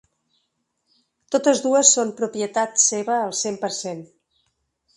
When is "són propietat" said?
1.99-2.83